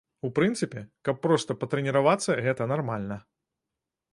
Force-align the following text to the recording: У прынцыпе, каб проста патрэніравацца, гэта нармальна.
У 0.27 0.29
прынцыпе, 0.37 0.81
каб 1.09 1.19
проста 1.25 1.57
патрэніравацца, 1.65 2.39
гэта 2.47 2.69
нармальна. 2.73 3.19